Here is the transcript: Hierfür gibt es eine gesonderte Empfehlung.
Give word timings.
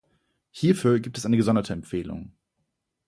Hierfür 0.49 0.99
gibt 0.99 1.19
es 1.19 1.27
eine 1.27 1.37
gesonderte 1.37 1.73
Empfehlung. 1.73 2.31